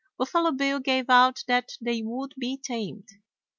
Buffalo 0.17 0.49
Bill 0.51 0.79
gave 0.79 1.11
out 1.11 1.43
that 1.45 1.73
they 1.79 2.01
would 2.01 2.33
be 2.39 2.57
tamed. 2.57 3.07